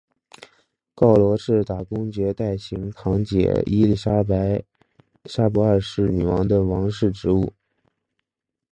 [0.95, 7.53] 告罗士打公爵代行堂姐伊利莎伯二世女王的王室职务。